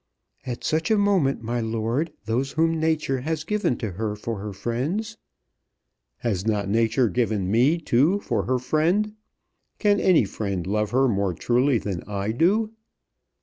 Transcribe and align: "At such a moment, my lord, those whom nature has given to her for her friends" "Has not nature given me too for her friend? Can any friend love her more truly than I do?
"At 0.47 0.63
such 0.63 0.89
a 0.89 0.97
moment, 0.97 1.43
my 1.43 1.59
lord, 1.61 2.11
those 2.25 2.53
whom 2.53 2.79
nature 2.79 3.21
has 3.21 3.43
given 3.43 3.77
to 3.77 3.91
her 3.91 4.15
for 4.15 4.39
her 4.39 4.51
friends" 4.51 5.17
"Has 6.23 6.43
not 6.43 6.67
nature 6.67 7.07
given 7.07 7.51
me 7.51 7.77
too 7.77 8.19
for 8.21 8.45
her 8.45 8.57
friend? 8.57 9.13
Can 9.77 9.99
any 9.99 10.23
friend 10.25 10.65
love 10.65 10.89
her 10.89 11.07
more 11.07 11.35
truly 11.35 11.77
than 11.77 12.01
I 12.07 12.31
do? 12.31 12.71